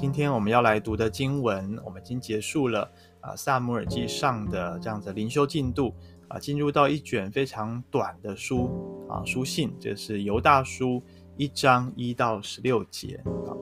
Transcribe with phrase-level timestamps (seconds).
[0.00, 5.94] 今天我们要来读的经文，我们已经结束了啊，撒母耳记上的这样子灵修进度
[6.26, 11.02] 啊，进入到一卷非常短的书啊，书信，这是犹大书
[11.36, 13.52] 一章一到十六节啊。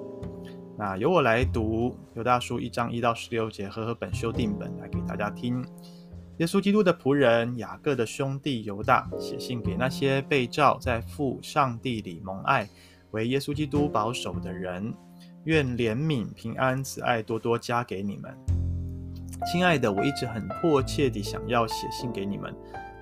[0.79, 5.67] 那由我来读犹大书一章一到十六节，和和本修订本来给大家听。
[6.37, 12.69] 耶稣基督的仆人雅各的兄弟犹大写信给那些被召在父上帝里蒙爱，
[13.11, 14.95] 为耶稣基督保守的人。
[15.49, 18.31] 愿怜悯、平安、慈爱多多加给你们，
[19.51, 22.55] 亲爱的，我一直很迫切地想要写信给你们，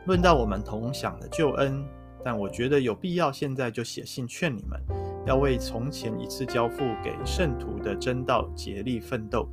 [0.06, 1.84] 论到我们同享的救恩，
[2.24, 4.80] 但我觉得有必要现在就写信劝你们，
[5.26, 9.48] 要为从前一次交付给圣徒的真道竭力奋斗，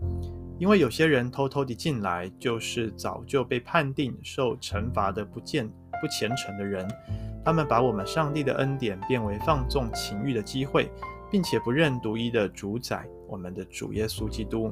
[0.59, 5.67] 因为有些人偷偷地进来，就是早就被判定受惩罚的不见
[5.99, 6.87] 不虔诚的人，
[7.43, 10.91] 他们把我们上帝的恩典变为放纵情欲的机会。
[11.33, 14.71] 并且不认独一的主宰，我们的主耶稣基督。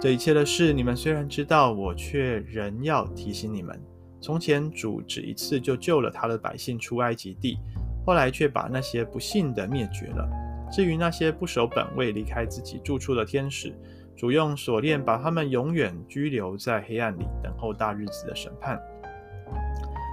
[0.00, 3.76] 这一切的事，你们虽然知道，我却仍要提醒你们：
[4.20, 7.58] 从前主只一次就救了他的百姓出埃及地，
[8.06, 10.24] 后来却把那些不信的灭绝了。
[10.70, 13.74] 至于那些不守本位、离开自己住处的天使，
[14.16, 18.80] 主用锁链把他们永远拘留在黑暗里，等候大日子的审判。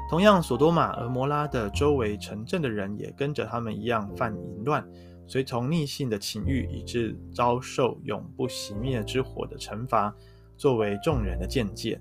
[0.10, 4.84] 同样，所多玛、蛾摩拉的周围城镇的人，也跟着他们一样犯淫乱。
[5.28, 10.16] 随从逆性的情欲，以致遭受永不熄灭之火的惩罚，
[10.56, 12.00] 作为众人的见解。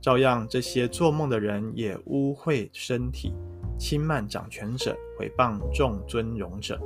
[0.00, 3.32] 照样，这些做梦的人也污秽身体，
[3.78, 6.80] 轻慢掌权者，毁谤众尊荣者。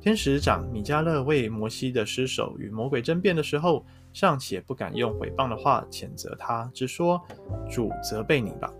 [0.00, 7.20] 天使长米迦勒为摩西的尸首与魔鬼争辩的时候，尚且不敢用毁谤的话谴责他，只说
[7.68, 8.72] ：“主责备你吧。”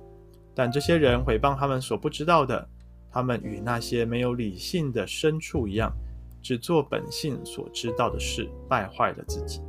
[0.55, 2.67] 但这些人毁谤他们所不知道的，
[3.11, 5.93] 他们与那些没有理性的牲畜一样。
[6.47, 9.61] 只做本性所知道的事，败坏了自己。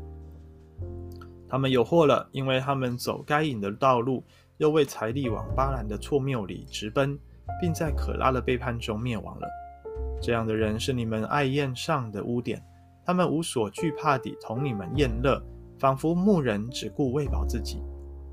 [1.50, 4.24] 他们有祸了，因为他们走该隐的道路，
[4.58, 7.18] 又为财力往巴兰的错谬里直奔，
[7.60, 9.48] 并在可拉的背叛中灭亡了。
[10.22, 12.64] 这样的人是你们爱宴上的污点，
[13.04, 15.44] 他们无所惧怕地同你们宴乐，
[15.80, 17.82] 仿佛牧人只顾喂饱自己。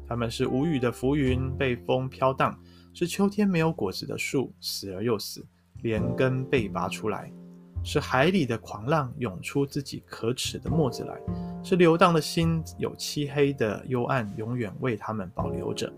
[0.06, 2.52] 他们是无雨的浮云，被风飘荡；
[2.92, 5.46] 是秋天没有果子的树，死而又死，
[5.82, 7.32] 连根被拔出来。
[7.84, 11.14] 是海里的狂浪涌出自己可耻的沫子来，
[11.62, 15.92] 是流荡的心有漆黑的幽暗，永远为他们保留着。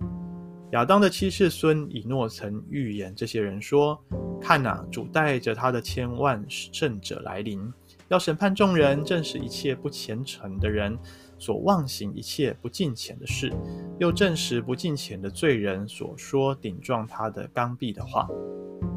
[0.73, 3.97] 亚当的七世孙以诺曾预言这些人说
[4.43, 7.73] ：“看哪，主带着他的千万圣者来临，
[8.09, 10.99] 要审判众人，证实一切不虔诚的人
[11.39, 13.53] 所妄行一切不敬虔的事，
[14.01, 18.29] 又证实不敬虔的罪人所说顶撞他的刚愎的话。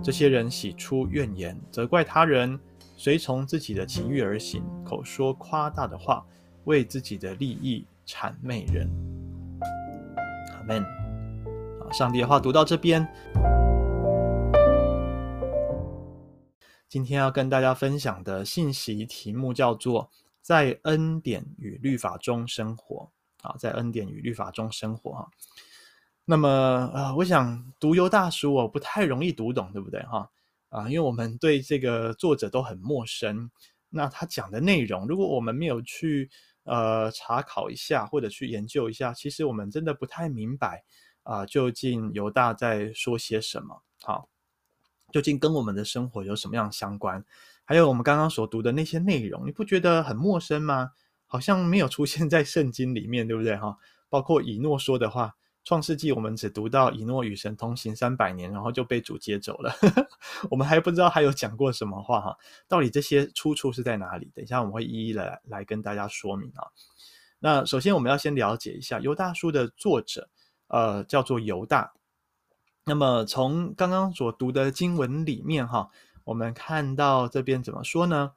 [0.03, 2.59] 这些人喜出怨言，责怪他人。”
[3.01, 6.25] 随从自己的情欲而行，口说夸大的话，
[6.65, 8.89] 为自己的利益谄媚人。
[10.51, 10.83] 阿门。
[11.79, 13.07] 好，上帝的话读到这边，
[16.89, 20.09] 今天要跟大家分享的信息题目叫做
[20.43, 23.09] “在恩典与律法中生活”。
[23.43, 25.13] 啊，在恩典与律法中生活。
[25.13, 25.29] 哈，
[26.25, 26.49] 那么
[26.93, 30.03] 呃，我想读犹大书哦，不太容易读懂，对不对？
[30.03, 30.29] 哈。
[30.69, 33.49] 啊，因为我们对这个作者都很陌生，
[33.89, 36.29] 那他讲的内容，如果我们没有去
[36.63, 40.83] 呃查考一下或者去研究一下，其实我们真的不太明白
[41.23, 43.81] 啊，究竟犹大在说些什么？
[44.03, 44.29] 好，
[45.11, 47.25] 究竟跟我们的生活有什么样相关？
[47.65, 50.91] 还有我们刚刚所读的那些内容，你不觉得很陌生吗？
[51.25, 53.55] 好像没有出现在圣经里面，对不对？
[53.57, 55.35] 哈，包括以诺说的话。
[55.69, 59.71] 创世纪，我们只读到以诺与神同行三百年，然后就被主接走了。
[60.49, 62.35] 我们还不知道还有讲过什么话哈？
[62.67, 64.31] 到底这些出处是在哪里？
[64.33, 66.73] 等一下我们会一一来来跟大家说明啊。
[67.37, 70.27] 那首先我们要先了解一下犹大书的作者，
[70.69, 71.93] 呃，叫做犹大。
[72.85, 75.91] 那么从刚刚所读的经文里面哈，
[76.23, 78.31] 我们看到这边怎么说呢？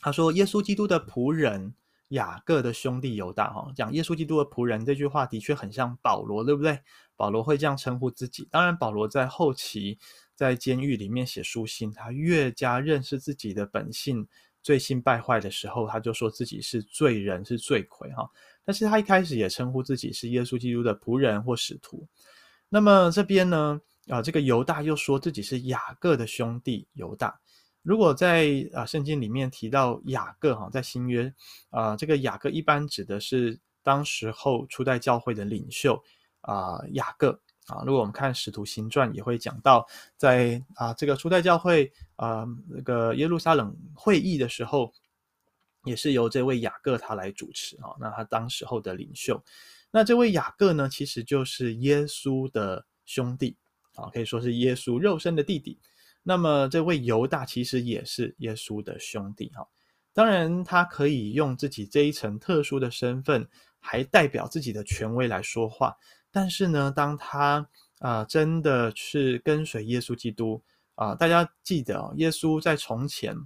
[0.00, 1.76] 他说：“耶稣基督的仆人。”
[2.14, 6.78] 雅各的兄弟犹大，哈，讲耶稣基督的仆人这句话的确很像保罗，对不对？
[7.16, 8.48] 保罗会这样称呼自己。
[8.50, 9.98] 当然，保罗在后期
[10.34, 14.26] 在监狱里面写书信，他越加认识自己的本性，
[14.62, 18.28] 罪性败坏的时候，他就说自己是罪人，是罪魁，哈。
[18.64, 22.06] 但是他一开始也称呼自己是耶稣基督的仆人或使徒。
[22.68, 27.38] 那么这边呢，啊，这个犹大又说自己是雅各的兄弟犹大。
[27.84, 31.30] 如果在啊圣经里面提到雅各哈，在新约
[31.68, 36.02] 啊，这个雅各一般指的是当时候初代教会的领袖
[36.40, 37.84] 啊雅各啊。
[37.84, 39.86] 如果我们看使徒行传，也会讲到
[40.16, 44.90] 在啊这个初代教会啊那个耶路撒冷会议的时候
[45.84, 47.92] 也是由这位雅各他来主持啊。
[48.00, 49.44] 那他当时候的领袖，
[49.90, 53.58] 那这位雅各呢，其实就是耶稣的兄弟
[53.94, 55.78] 啊，可以说是耶稣肉身的弟弟。
[56.24, 59.68] 那么这位犹大其实也是耶稣的兄弟哈。
[60.12, 63.48] 当然，他可以用自己这一层特殊的身份，
[63.78, 65.96] 还代表自己的权威来说话。
[66.30, 67.68] 但是呢，当他
[67.98, 70.62] 啊、呃，真的是跟随耶稣基督
[70.94, 73.36] 啊、大家记得哦，耶稣在从前，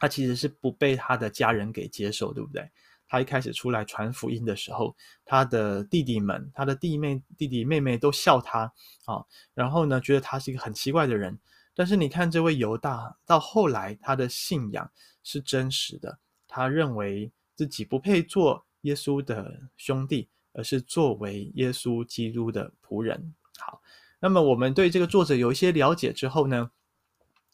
[0.00, 2.68] 他其实是不被他的家人给接受，对不对？
[3.06, 4.94] 他一开始出来传福音的时候，
[5.24, 8.72] 他的弟弟们、他的弟妹、弟弟妹妹都笑他
[9.04, 9.24] 啊、
[9.54, 11.38] 然后呢，觉得他是一个很奇怪的人。
[11.78, 14.90] 但是你看这位犹大，到后来他的信仰
[15.22, 23.32] 是真实的，他认为自己不配做耶稣的兄弟，而是作为耶稣基督的仆人。
[23.58, 23.80] 好，
[24.18, 26.68] 那么我们对这个作者有一些了解之后呢，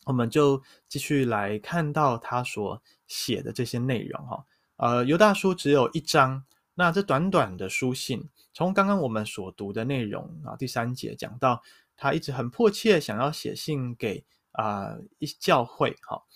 [0.07, 4.43] 我们就继续来看到他所写的这些内容哈。
[4.77, 6.43] 呃，犹大书只有一章，
[6.73, 11.63] 那这短短的书信，从刚刚我们所读的内容啊，第三节讲到。
[11.97, 16.27] 他一直很迫切想要写信给啊一教会，好，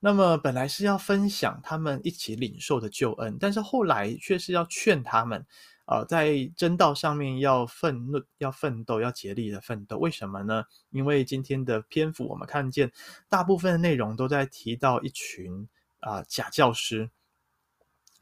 [0.00, 5.46] 那么本来是要分享他们一起领受的救恩，但是后来却是要劝他们，
[5.84, 9.98] 啊，在真道上面要奋怒、要奋斗、要竭力的奋斗。
[9.98, 10.64] 为什么呢？
[10.90, 12.90] 因为今天的篇幅我们看见
[13.28, 15.68] 大部分的内容都在提到一群
[16.00, 17.10] 啊假教师，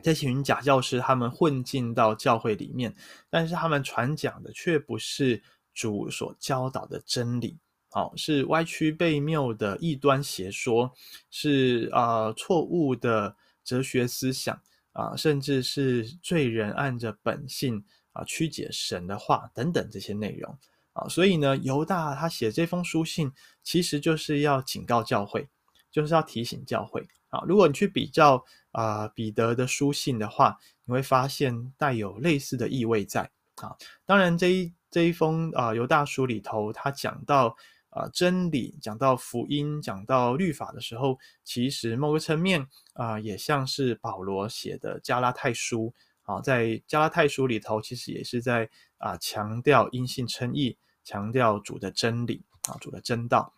[0.03, 2.95] 这群假教师他们混进到教会里面，
[3.31, 5.43] 但是他们传讲的却不是。
[5.73, 7.59] 主所教导的真理，
[7.91, 10.93] 好，是歪曲悖谬的异端邪说，
[11.31, 13.35] 是啊错误的
[13.65, 14.61] 哲学思想
[14.93, 20.59] 啊，甚至是罪人按着本性啊曲解神的话等等这些内容
[20.93, 23.33] 啊，所以呢，犹大他写这封书信，
[23.63, 25.49] 其实就是要警告教会，
[25.91, 27.43] 就是要提醒教会啊。
[27.47, 33.77] 如果你去比较啊彼得的书信的话，你会发现带有类似的意味在啊。
[34.05, 34.73] 当然这一。
[34.91, 37.57] 这一封啊犹大书里头，他讲到
[37.91, 53.55] 啊真理，讲到福音，讲到律法的时候，其实某个层面啊，也像是保罗写的加拉太书啊，在加拉太书里头，其实也是在啊强调因信称义，强调主的真理啊，主的真道。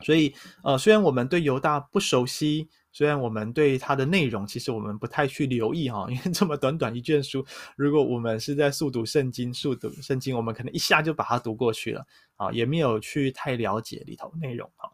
[0.00, 2.68] 所以呃，虽然我们对犹大不熟悉。
[2.90, 7.44] 虽然我们对它的内容，其实我们不太去留意哈，因为这么短短一卷书，
[7.76, 12.06] 如果我们是在速读圣经、速读圣经，我们可能一下就把它读过去了
[12.36, 14.90] 啊，也没有去太了解里头内容哈。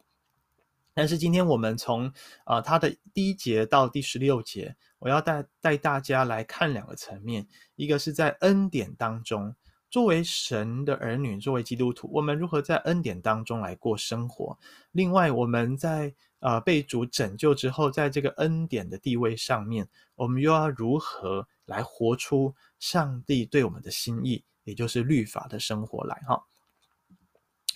[0.93, 2.13] 但是今天我们从
[2.45, 9.55] 啊它的第一节到第十六节，我要带带大家来看两个层面，一个是在恩典当中。
[9.91, 14.59] 作为神的儿女，作为基督徒，我们如何在恩典当中来过生活？
[14.91, 16.13] 另外，我们在
[16.45, 26.23] 呃被主拯救之后，在这个恩典的地位上面，我们又要如何来活出上帝对我们的心意，也就是律法的生活来？
[26.29, 26.45] 哈，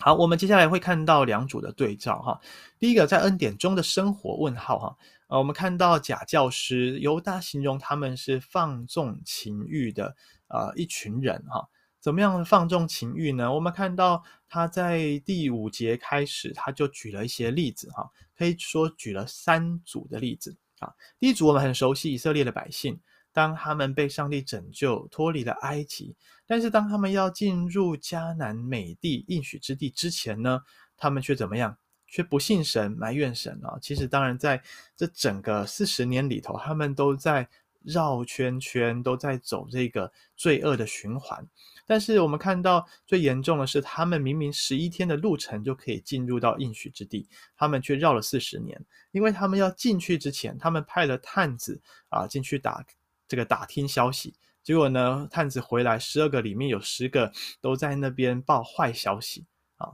[0.01, 2.39] 好，我们接下来会看到两组的对照哈。
[2.79, 4.97] 第一个，在恩典中的生活问号哈，
[5.29, 10.15] 呃，我们看到假教师犹大形容他们是放纵情欲的
[10.49, 11.67] 呃一群人哈。
[12.09, 13.53] 怎么样放纵情欲呢？
[13.53, 20.91] 我们看到他在第五节开始，他就举了一些例子，哈，可以说举了三组的例子啊。
[21.19, 22.99] 第一组我们很熟悉以色列的百姓，
[23.31, 30.63] 当他们被上帝拯救，脱离了埃及，但是当他们要进入迦南美地应许之地之前呢，
[30.97, 31.77] 他们却怎么样？
[32.07, 33.79] 却不信神，埋怨神啊。
[33.83, 34.63] 其实当然在
[34.97, 37.47] 这整个四十年里头，他们都在
[37.89, 41.47] 绕圈圈，都在走这个罪恶的循环。
[41.87, 47.27] 但是我们看到最严重的是，他们明明十一天的路程就可以进入到应许之地，
[47.57, 48.79] 他们却绕了四十年，
[49.11, 51.81] 因为他们要进去之前，他们派了探子
[52.11, 52.85] 啊进去打
[53.27, 59.93] 这个打听消息，结果呢，探子回来十二个里面有十个都在那边报坏消息啊。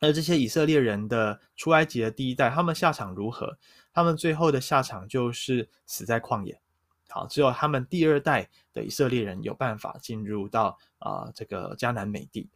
[0.00, 3.58] 而这些以色列人的出埃及的第一代，他们下场如何？
[3.92, 6.60] 他们最后的下场就是死在旷野。
[7.08, 12.48] 好，只有他们第二代的以色列人有办法进入到啊、这个迦南美地。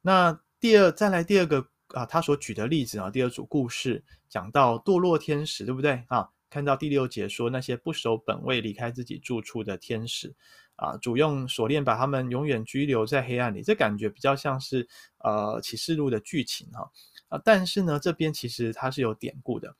[0.00, 6.28] 那第二，再来第二个啊、他所举的例子啊，第二组故事讲到堕落天使，对不对啊？
[6.48, 10.34] 看到第六节说那些不守本位、离开自己住处的天使
[10.76, 14.86] 啊，主用锁链把他们永远拘留在黑暗里，这感觉比较像是
[15.18, 16.90] 呃启示录的剧情哈
[17.28, 17.40] 啊。
[17.44, 19.74] 但是呢，这边其实它是有典故的。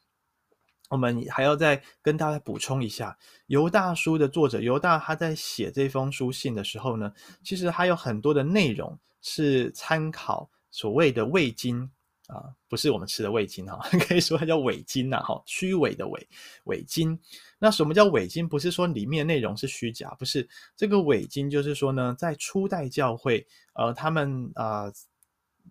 [0.93, 7.11] 我们还要再跟大家补充一下，犹大书的作者犹大他在写这封书信的时候呢，
[7.43, 11.91] 其实还有很多的内容是参考所谓的伪经
[12.27, 16.29] 啊，不是我们吃的味精哈， 可以说它叫伪精呐，哈，虚伪的伪
[16.65, 17.19] 伪精。
[17.59, 18.47] 那什么叫伪精？
[18.47, 20.47] 不是说里面内容是虚假，不是
[20.77, 24.93] 这个伪精，就是说呢，在初代教会，呃，他们啊、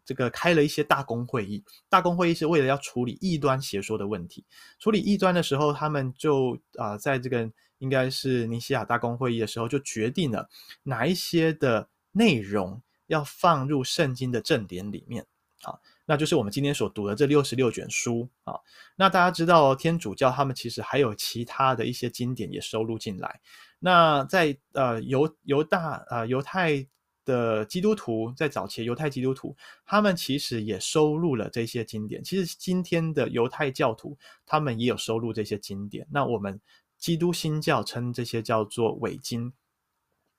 [0.03, 4.43] 这个开了一些大公会议，大公会议是为了要处理异端邪说的问题。
[4.79, 10.49] 处理异端的时候，他们就啊、在这个应该是尼西亚大公会议的时候，就决定了
[10.83, 15.25] 哪一些的内容要放入圣经的正典里面
[15.63, 15.77] 啊。
[16.05, 18.55] 那就是我们今天所读的这六十六卷书啊。
[18.95, 23.39] 那大家知道，天主教他们其实还有其他的一些经典也收录进来。
[23.79, 26.85] 那在呃犹犹大呃犹太
[27.25, 32.23] 的基督徒，在早期犹太基督徒，他们其实也收录了这些经典。
[32.23, 36.07] 其实今天的犹太教徒，他们也有收录这些经典。
[36.11, 36.59] 那我们
[36.97, 39.53] 基督新教称这些叫做伪经。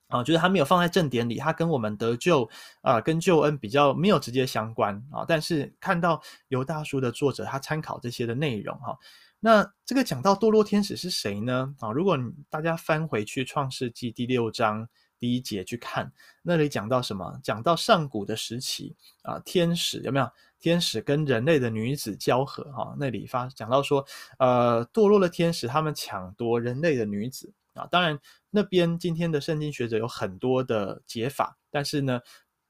[0.09, 2.47] 啊，就是他没有放在正典里，他跟我们得救
[2.83, 5.25] 啊、跟救恩比较没有直接相关啊。
[5.27, 8.95] 但是看到犹大书的作者，他参考这些的内容哈、
[9.41, 11.75] 那这个讲到堕落天使是谁呢？
[11.79, 12.19] 啊，如果
[12.51, 14.87] 大家翻回去创世纪第六章
[15.23, 16.13] 第一节去看，
[16.43, 17.39] 那里讲到什么？
[17.45, 20.29] 讲到上古的时期啊，天使有没有？
[20.59, 24.05] 天使跟人类的女子交合哈、那里发讲到说，
[24.41, 27.53] 呃，堕落的天使他们抢夺人类的女子。
[27.75, 28.19] 啊，当然，
[28.51, 32.21] 那边今天的圣经学者有很多的解法，但是呢，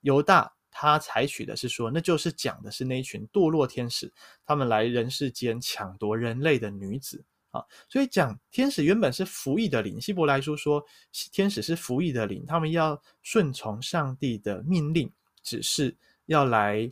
[0.03, 4.13] 犹大他采取的是说，那就是讲的是那一群堕落天使，
[4.45, 10.85] 他们来人世间抢夺人类的女子啊，所以讲天使原本是服役的灵，希伯来书说
[11.31, 16.91] 天使是服役的灵，他们要顺从上帝的命令，只是要来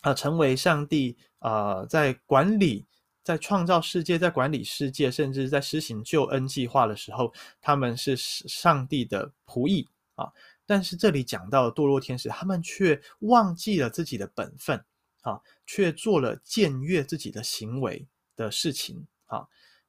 [0.00, 2.84] 啊，成为上帝啊，在管理。
[3.26, 10.30] 在创造世界，在管理世界，甚至在施行救恩计划的时候，他们是上帝的仆役啊。
[10.64, 14.80] 但是这里讲到堕落天使，他们却忘记了自己的本分
[15.22, 18.06] 啊，却做了僭越自己的行为
[18.36, 19.44] 的事情啊。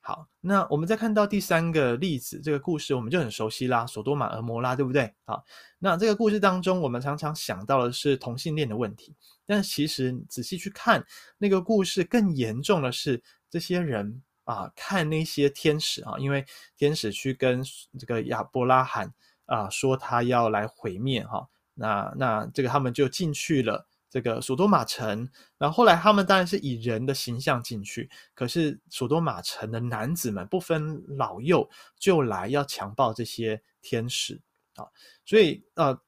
[0.07, 5.13] 好，那我们再看到第三个例子，这个故事我们就很熟悉啦，索多玛、和摩拉，对不对？
[5.25, 5.43] 好，
[5.79, 9.13] 那这个故事当中，我们常常想到的是同性恋的问题。
[9.45, 11.05] 但其实仔细去看
[11.37, 16.45] 那个故事，更严重的是这些人啊，看那些天使啊，因为
[16.77, 17.61] 天使去跟
[17.99, 19.13] 这个亚伯拉罕
[19.45, 23.85] 啊说他要来毁灭哈、那那这个他们就进去了
[24.17, 31.69] 这个索多玛城，然后后来他们当然是以人的形象进去，可是索多玛城的男子们不分老幼
[31.99, 34.41] 就来要强暴这些天使
[34.75, 34.85] 啊，
[35.25, 35.99] 所以呃。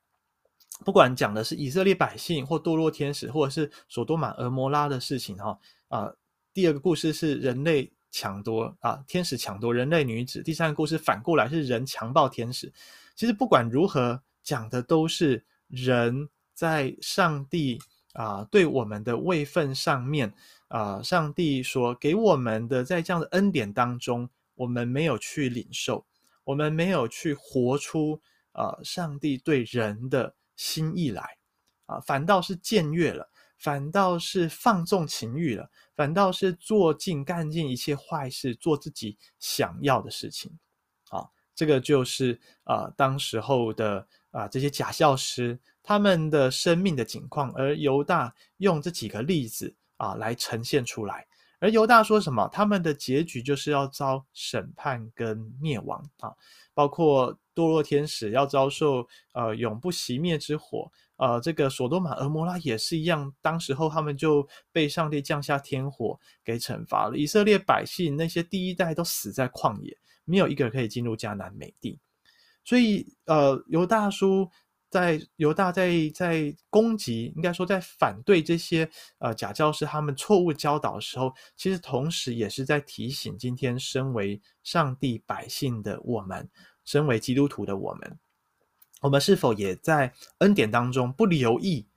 [0.86, 6.10] 不管讲的是以色列百姓，或堕落天使，或者是索多玛、俄摩拉的事情，哈啊。
[6.54, 10.42] 第二个故事是人类抢夺啊，天使抢夺人类女子。
[10.42, 12.72] 第三个故事反过来是人强暴天使。
[13.14, 17.78] 其实不管如何讲的，都是人在上帝
[18.14, 20.34] 啊对我们的位分上面
[20.68, 26.06] 啊，上帝所给我们的在这样的恩典当中，我们没有去领受，
[26.44, 30.36] 我们没有去活出啊，上帝对人的。
[30.60, 31.38] 心意来
[31.86, 40.60] 啊，反倒是僭越了，反倒是放纵情欲了，反倒是做尽干尽一切坏事，做自己想要的事情
[41.12, 41.30] 啊。
[41.56, 51.26] 这个就是啊，当时候的啊这些假教师他们的生命的景况，而犹大用这几个例子啊来呈现出来。
[51.62, 52.48] 而犹大说什么？
[52.54, 56.32] 他们的结局就是要遭审判跟灭亡啊，
[56.74, 67.18] 包括堕落天使要遭受呃永不熄灭之火，呃，这个索多玛、俄摩拉也是一样，当时候他们就被上帝降下天火给惩罚了。
[67.18, 72.00] 以色列百姓那些第一代都死在旷野，没有一个可以进入迦南美地。
[72.70, 74.48] 所以呃，犹大书。
[74.92, 86.50] 在犹大在在攻击，应该说在反对这些呃假教师他们错误教导的时候，其实同时也是在提醒今天身为上帝百姓的我们，
[86.86, 88.20] 身为基督徒的我们，
[89.02, 91.88] 我们是否也在恩典当中不留意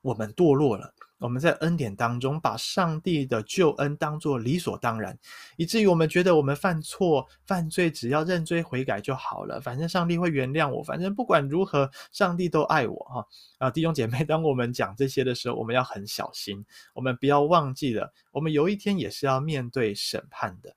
[0.00, 0.92] 我们堕落了？
[1.20, 5.16] 我们在恩典当中，把上帝的救恩当作理所当然，
[5.58, 9.60] 以至于我们觉得我们犯错、犯罪，只要认罪悔改就好了。
[9.60, 12.96] 反正上帝会原谅我，反正不管如何，上帝都爱我。
[13.04, 13.26] 哈
[13.58, 20.74] 啊，弟兄姐妹，当我们讲这些的时候，我们要很小心，我们不要忘记了，我们有一天也是要面对审判的。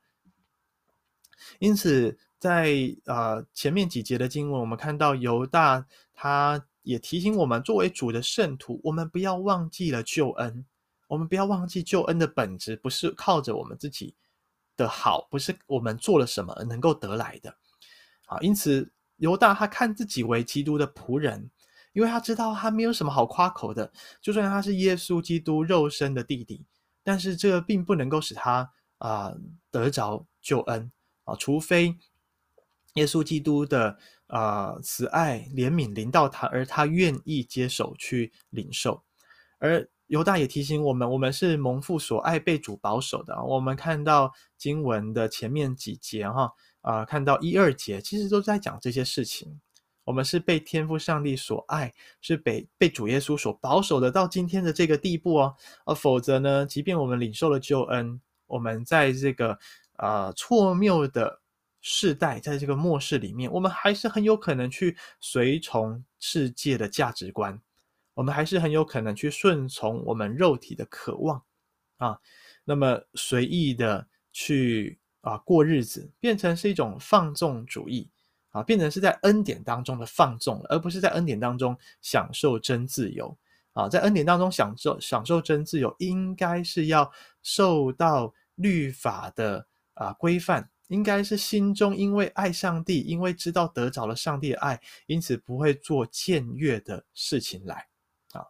[1.59, 2.73] 因此，在
[3.05, 6.65] 呃前面几节的经文，我们看到犹大他。
[6.83, 10.65] 也提醒我们，作为主的圣徒，我们不要忘记了救恩。
[11.07, 14.15] 我们不要忘记救恩的本质，不是靠着我们自己
[14.75, 17.55] 的好，不是我们做了什么而能够得来的。
[18.25, 21.51] 好，因此犹大他看自己为基督的仆人，
[21.91, 26.65] 因为他知道他没有什么好夸口的，就算他是耶稣基督肉身的弟弟，
[27.03, 29.33] 但是这并不能够使他啊、
[29.69, 30.91] 得着救恩
[31.25, 31.95] 啊，除非
[32.95, 33.99] 耶稣基督的
[34.33, 39.03] 啊、慈爱怜悯临到他，而他愿意接手去领受。
[39.59, 43.43] 而犹大也提醒我们，我们是蒙父所爱、被主保守的。
[43.43, 49.61] 我们看到经文的前面几节哈啊、看到一二节，其实都在讲这些事情。
[50.03, 55.55] 我们是被天父上帝所爱，是被被主耶稣所保守的，到今天的这个地步哦。
[55.85, 59.59] 而否则呢，即便我们领受了救恩，我们在这个
[59.97, 61.39] 呃错谬的
[61.83, 67.61] 世代，在这个末世里面，我们还是很有可能去随从世界的价值观，
[68.15, 71.43] 我们还是很有可能去顺从我们肉体的渴望
[71.97, 72.19] 啊，
[72.63, 78.09] 那么随意的去啊过日子，变成是一种放纵主义。
[78.53, 83.35] 啊，变成是在恩典当中的放纵，而不是在恩典当中享受真自由。
[83.71, 87.11] 啊，在恩典当中享受享受真自由，应该是要
[87.41, 97.88] 受到律法的啊规范，应该是心中因为爱上帝，因为知道得着了上帝的爱，因此不会做僭越的事情来。
[98.33, 98.45] 啊，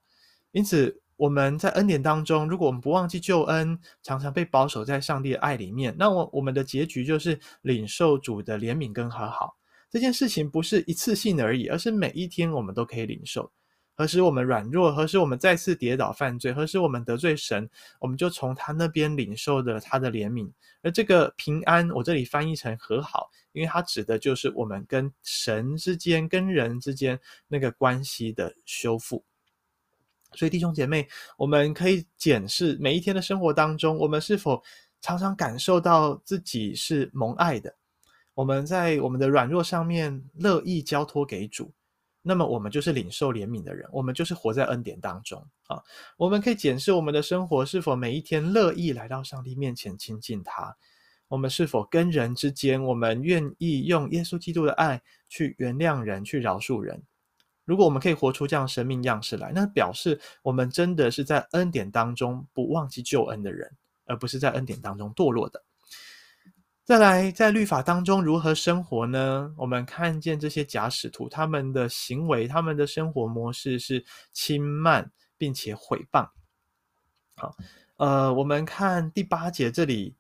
[0.51, 9.55] 因此我们在恩典当中，如果我们不忘记救恩，常常被保守在上帝的爱里面，那我我们的结局就是领受主的怜悯跟和好。
[9.89, 13.50] 这件事情不是一次性的而已，而是每一天我们都可以领受。
[13.95, 17.69] 何时我们软弱，何时我们再次跌倒犯罪，何时我们得罪神，
[18.00, 20.51] 我们就从他那边领受的他的怜悯。
[20.81, 29.23] 而这个平安，我这里翻译成和好，因为它指的就是我们跟神之间、跟人之间那个关系的修复。
[30.33, 31.07] 所以弟兄姐妹，
[31.38, 34.62] 我们可以检视每一天的生活当中，我们是否
[35.00, 37.75] 常常感受到自己是蒙爱的。
[38.33, 41.71] 我们在我们的软弱上面乐意交托给主，
[42.25, 45.83] 那么我们就是领受怜悯的人，我们就是活在恩典当中啊。
[46.15, 50.75] 我们可以检视我们的生活是否每一天乐意来到上帝面前亲近他，
[51.27, 57.03] 我们是否跟人之间，我们愿意用耶稣基督的爱去原谅人，去饶恕人。
[57.65, 63.69] 如果我们可以活出这样生命样式来，那表示我们真的是在恩典当中不忘记救恩的人，
[64.05, 65.62] 而不是在恩典当中堕落的。
[66.86, 69.54] 再来，在律法当中如何生活呢？
[69.58, 76.28] 我们看见这些假使徒，他们的行为，他们的生活模式是轻慢并且毁谤。
[77.38, 77.56] 好，
[77.96, 80.13] 呃，我们看第八节这里，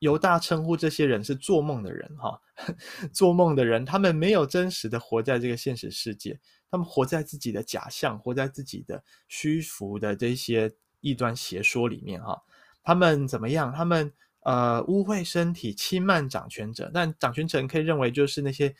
[0.00, 2.38] 犹大称呼这些人是做梦的人，哈，
[3.14, 6.38] 做梦的人，他们没有真实的活在这个现实世界，
[6.70, 12.42] 他们活在自己的假象，活在自己的虚浮的这些异端邪说里面，哈，
[12.82, 13.72] 他们怎么样？
[13.72, 14.12] 他们。
[14.42, 18.74] 呃，污秽身体，轻慢掌权者，但掌权者可以认为就是那些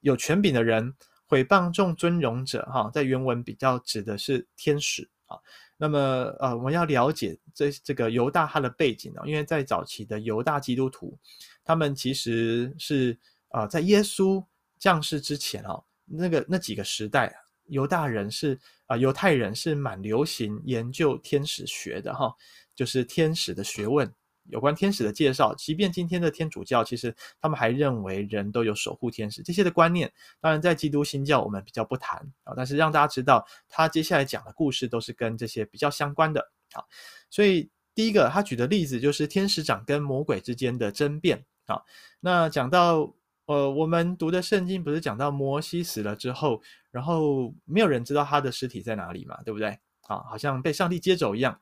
[0.00, 0.92] 有权柄的人，
[1.26, 5.38] 毁谤众尊荣者，哈，在原文比较指的是天使啊。
[5.76, 5.98] 那么，
[6.40, 11.16] 呃，我们要了解这这个犹大他的背景呢，因为在早期的犹大基督徒，
[11.64, 13.16] 他们其实是
[13.50, 14.44] 啊、在耶稣
[14.78, 17.32] 降世之前哦，那个那几个时代，
[17.66, 22.34] 犹大人是啊、犹太人是蛮流行研究天使学的哈，
[22.74, 24.12] 就是天使的学问。
[24.50, 30.12] 有关天使的介绍，即便今天的天主教，其实他们还认为人都有守护天使这些的观念。
[30.40, 36.50] 当然，在基督新教我们比较不谈啊，但是让大家知道，他接下来讲的故事都是跟这些比较相关的。
[36.72, 36.86] 好，
[37.30, 41.80] 所以第一个他举的例子就是天使长跟魔鬼之间的争辩啊。
[42.20, 43.14] 那讲到
[43.46, 49.68] 呃，我们读的圣经不是讲到摩西死了之后，然后没有人知道他的尸体在哪里嘛，对不对？
[50.02, 51.60] 啊，好像被上帝接走一样。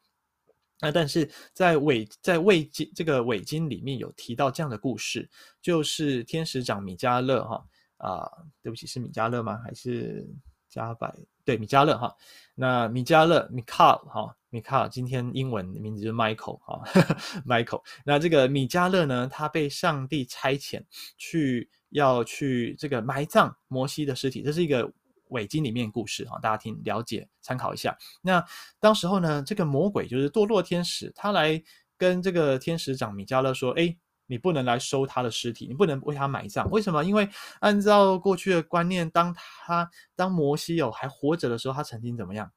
[0.83, 7.65] 那但是在伪在伪经这个伪经里面有提到这样的故事，就是天使长米迦勒哈
[7.99, 8.29] 啊，
[8.61, 9.61] 对不起是米迦勒吗？
[9.65, 10.29] 还是
[10.69, 11.15] 加百？
[11.45, 12.13] 对，米迦勒哈。
[12.57, 16.83] 那米迦勒米卡哈米卡，今天英文名字就是 Michael 哈
[17.47, 17.83] Michael。
[18.05, 20.83] 那这个米迦勒呢，他被上帝差遣
[21.17, 24.93] 去要去这个埋葬摩西的尸体，这是一个。
[25.33, 27.97] 伪经里面故事哈，大家听了解参考一下。
[28.21, 28.45] 那
[28.79, 31.63] 当时候呢，这个魔鬼就是堕落天使，他来
[31.97, 36.71] 跟这个天使长米迦勒说：“诶，你不能来收他的尸体，你不能为他埋葬。
[36.71, 37.03] 为什么？
[37.05, 37.29] 因为
[37.61, 42.51] 按照过去的观念，当他当摩西有还活着的时候，他曾经怎么样？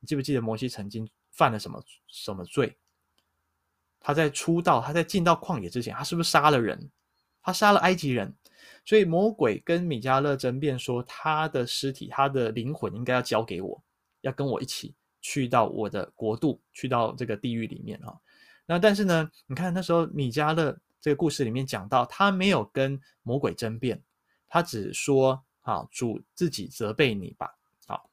[0.00, 2.76] 你记不记得摩西曾经犯了什么什么罪？
[4.00, 6.90] 他在出道，他在进到旷野之前，他是不是杀了人？
[7.42, 8.36] 他杀了埃及人。”
[8.84, 13.82] 所以魔鬼跟米迦勒争辩说，他的尸体、他的灵魂应该要交给我，
[14.22, 18.12] 要跟我一起去到我的国度，去到这个地狱里面啊。
[18.66, 24.02] 那但是呢，你看那时候米迦勒这个故事里面讲到，他没有跟魔鬼争辩，
[24.48, 28.10] 他只说：“啊，主自己责备你吧。”好，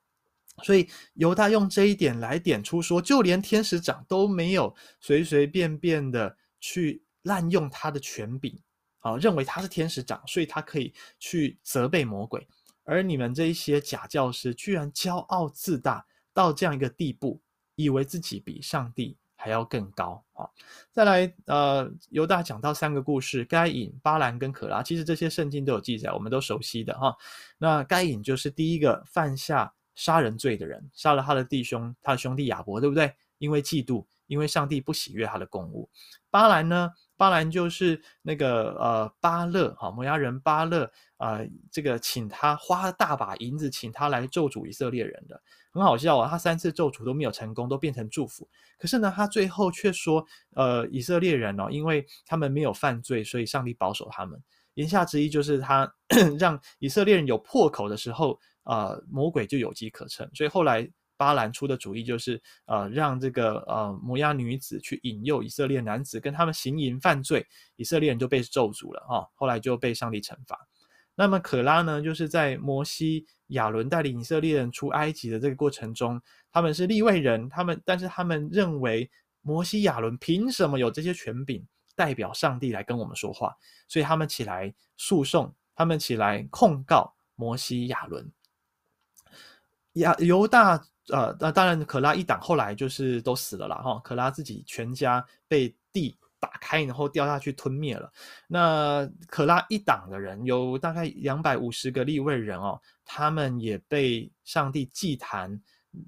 [0.63, 8.59] 所以犹大用这一点来点出说，就连天使长都没有随随便便的去滥用他的权柄
[8.99, 12.47] 啊，认为他是天使长，所以他可以去责备魔鬼。
[12.83, 17.39] 而你们这一些假教师，居然骄傲自大到这样一个地步，
[17.75, 20.49] 以为自己比上帝还要更高啊！
[20.91, 24.81] 再来，呃，犹大讲到三个故事：该隐、巴兰跟可拉。
[24.81, 27.15] 其实这些圣经都有记载，我们都熟悉的哈。
[27.57, 33.13] 那该隐就是第一个犯下杀人罪的人，杀了他的弟兄，他的兄弟亚伯，对不对？
[33.37, 35.87] 因为嫉妒，因为上帝不喜悦他的供物。
[36.31, 36.91] 巴兰呢？
[37.19, 40.85] 巴兰就是那个呃巴勒哈摩押人巴勒
[41.17, 45.41] 啊、呃，这个请他花大把银子请他来咒诅以色列人的，
[45.73, 46.29] 很好笑啊！
[46.29, 48.47] 他三次咒诅都没有成功，都变成祝福。
[48.77, 54.41] 可是呢，他最后却说，呃，以色列人哦，因为他们没有犯罪，所以上帝保守他们。
[54.75, 55.93] 言下之意就是他
[56.39, 60.29] 让以色列人有破口的时候，呃，魔鬼就有机可乘。
[60.33, 60.89] 所以后来。
[61.19, 70.57] 巴兰出的主意就是，呃，让这个呃摩押女子去引诱以色列男子跟他们行淫犯罪，以色列人就被咒诅了哈、哦，后来就被上帝惩罚。
[71.15, 76.21] 那么可拉呢，就是在摩西、亚伦带领以色列人出埃及的这个过程中，
[76.53, 83.53] 他们是立位人，他们但是他们认为摩西、亚伦凭什么有这些权柄代表上帝来跟我们说话？
[83.89, 88.31] 所以他们起来诉讼，他们起来控告摩西、亚伦。
[89.95, 90.81] 亚犹大。
[91.11, 93.77] 呃，那当然，可拉一党后来就是都死了啦。
[93.77, 93.99] 哈。
[94.03, 98.11] 可拉自己全家被地打开，然后掉下去吞灭了。
[98.47, 105.59] 那可拉一党的人有大概两百五十个立位人哦，他们也被上帝祭坛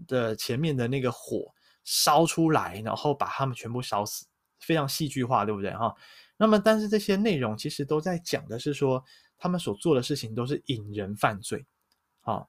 [0.08, 4.26] 的前面的那个火烧出来，然后把他们全部烧死，
[4.60, 5.94] 非常戏剧化，对不对哈？
[6.38, 9.04] 那么，但是这些内容其实都在讲的是说，
[9.38, 11.66] 他们所做的事情都是引人犯罪，
[12.22, 12.46] 啊。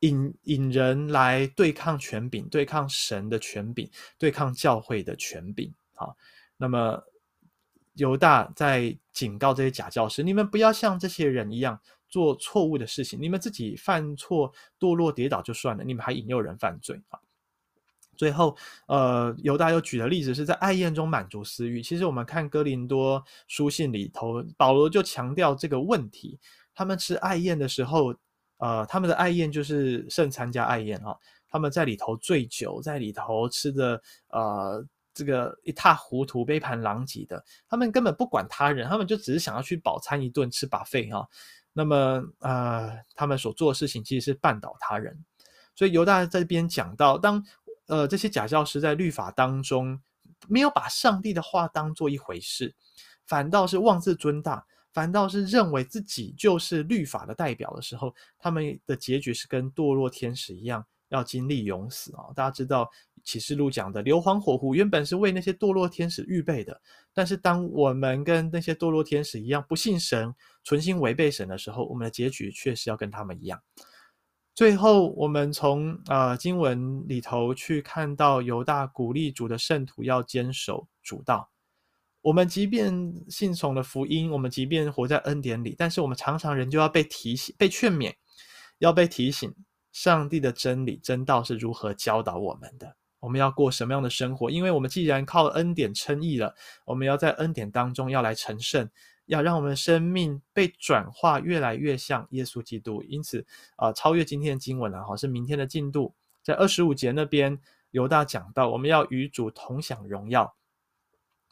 [0.00, 5.72] 引引人来对抗权柄，对抗神的权柄，对抗教会的权柄。
[5.94, 6.14] 好，
[6.58, 7.02] 那么
[7.94, 13.18] 犹大在警告这些假教师：你们不要像这些人一样做错误的事情。
[13.20, 17.18] 你们自己犯错、堕落、跌倒就算了，你们还引诱人犯罪啊！
[18.16, 18.54] 最后，
[18.88, 21.82] 呃，犹大又举的例子是在爱宴中满足私欲。
[21.82, 26.38] 其实我们看哥林多书信里头，保罗就强调这个问题：
[26.74, 28.14] 他们吃爱宴的时候。
[28.58, 41.28] 呃，他们的爱宴就是圣餐加爱宴哈、哦，他们在里头醉酒，在里头吃的呃这个一塌糊涂、杯盘狼藉的，他们根本不管他人，他们就只是想要去饱餐一顿吃把废哈。
[41.72, 45.22] 那么呃，他们所做的事情其实是绊倒他人，
[45.74, 47.44] 所以犹大在这边讲到，当
[47.86, 50.00] 呃这些假教师在律法当中
[50.48, 52.74] 没有把上帝的话当做一回事，
[53.26, 54.66] 反倒是妄自尊大。
[54.96, 62.32] 反倒是认为自己就是律法的代表的时候，他们的结局是跟堕落天使一样，要经历永死啊！
[62.34, 62.88] 大家知道
[63.22, 66.80] 启示录讲的硫磺火湖原本是为那些堕落天使预备的，
[67.12, 73.60] 但是当我们跟那些堕落天使一样不信神、存心违背神的时候，我们的结局确实要跟他们一样。
[74.54, 81.50] 最后，我们从啊、呃、经文里头去看到犹大鼓励主的圣徒要坚守主道。
[82.26, 88.12] 我们即便信从了福音，我们即便活在恩典里，但是我们常常人就要被提醒、被劝勉，
[88.78, 89.54] 要被提醒
[89.92, 92.96] 上帝的真理、真道是如何教导我们的。
[93.20, 94.50] 我们要过什么样的生活？
[94.50, 96.52] 因为我们既然靠恩典称义了，
[96.84, 98.90] 我们要在恩典当中要来成圣，
[99.26, 103.04] 要让我们的生命被转化越来越像耶稣基督。
[103.04, 106.12] 因此，啊、超越今天的经文了，好，是明天的进度，
[106.42, 107.56] 在二十五节那边，
[107.92, 110.56] 犹大讲到，我们要与主同享荣耀。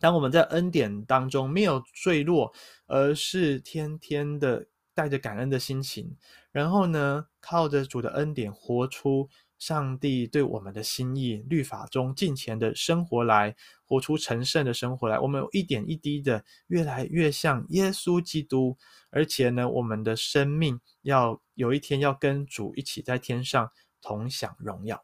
[0.05, 2.53] 当我们在恩典当中没有坠落，
[2.85, 6.14] 而是天天的带着感恩的心情，
[6.53, 18.77] 然后呢，靠着主的恩典活出上帝对我们的心意，律法中敬虔的生活来，活出成圣的生活来，我们一点一滴的越来越像耶稣基督，
[19.09, 23.71] 而且呢，我们的生命要有一天要跟主一起在天上
[24.03, 25.03] 同享荣耀。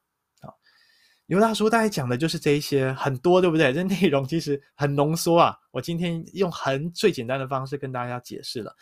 [1.31, 3.73] 犹大叔大概讲的就是这一些，很多，对不对？
[3.73, 5.57] 这内容其实很浓缩啊。
[5.71, 8.77] 我今天用很最简单的方式跟大家解释了，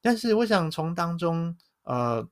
[0.00, 2.26] 但是我想从当中，呃，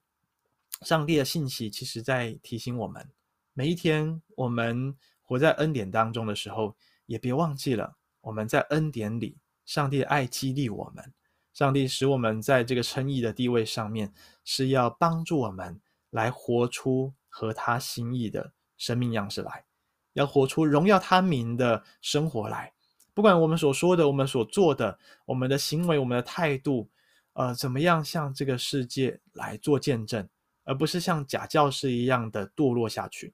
[0.80, 3.06] 上帝的信息其实在提醒我们，
[3.52, 9.36] 每一天我们活在恩典当中的时候，也别忘记了我们在恩典里，
[9.66, 11.12] 上帝的爱激励我们，
[11.52, 18.54] 上帝使我们在这个称义的地位上面，是要帮助我们来活出合他心意的。
[18.82, 19.64] 生命样式来，
[20.14, 22.72] 要活出荣耀他名的生活来。
[23.14, 26.88] 不管我们所说的、我们所做的、我们的行为、我们的态度，
[27.34, 30.28] 呃，怎么样向这个世界来做见证？
[30.64, 33.32] 而不是像假教师一样的堕落下去。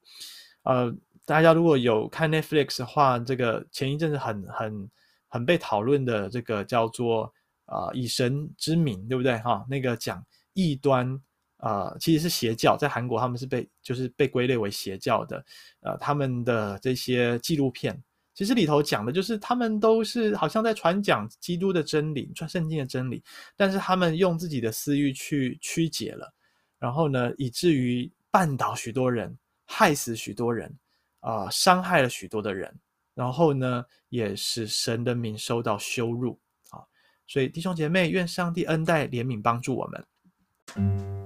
[0.64, 4.90] 呃，大家如果有看 Netflix 的话，这个前一阵子很很
[5.28, 7.32] 很被讨论的这个叫做
[7.64, 9.64] 啊、以神之名，对不对哈？
[9.68, 11.20] 那个讲异端
[11.58, 15.44] 啊、呃，其实是邪教，在韩国他们是被就是被归类为邪教的。
[15.82, 18.02] 呃，他们的这些纪录片，
[18.34, 23.22] 其实里头讲的就是他们都是好像在传讲基督的真理，传圣经的真理，
[23.56, 26.32] 但是他们用自己的私欲去曲解了，
[26.78, 30.74] 然后呢，以至于绊倒许多人，害死许多人，
[31.20, 32.74] 啊、伤害了许多的人。
[33.14, 36.38] 然后呢，也使神的名受到羞辱
[36.70, 36.78] 啊！
[37.26, 41.17] 所以弟兄姐妹，愿上帝恩待怜悯帮助我们。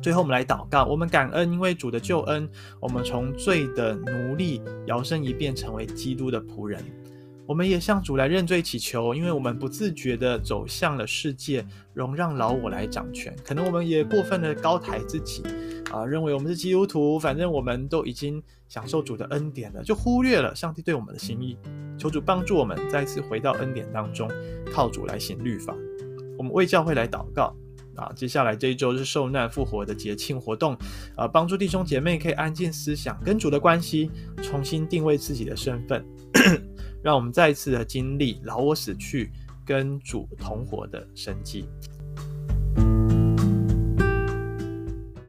[0.00, 2.48] 最后，我们来祷告，我们感恩，因为主的救恩，
[2.80, 6.82] 我们从罪的奴隶摇身一变，成为基督的仆人。
[7.46, 13.34] 我们也向主来认罪祈求，因为我们不自觉地走向了世界，容让老我来掌权。
[13.42, 15.42] 可能我们也过分的高抬自己，
[15.90, 21.58] 啊，认为我们是基督徒，反正我们都已经享受主的恩典了，就忽略了上帝对我们的心意。
[21.96, 24.30] 求主帮助我们再次回到恩典当中，
[24.70, 25.74] 靠主来行律法。
[26.36, 27.56] 我们为教会来祷告
[27.98, 28.12] 啊！
[28.14, 30.76] 接下来这一周是受难复活的节庆活动，
[31.16, 34.10] 呃，帮助弟兄姐妹可以安静思想，跟主的关系，
[34.42, 36.04] 重新定位自己的身份。
[37.02, 39.30] 让我们再一次的经历老我死去
[39.64, 41.68] 跟主同活的神迹。